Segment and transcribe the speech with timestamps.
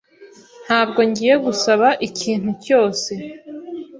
[0.65, 3.11] Ntabwo ngiye gusaba ikintu cyose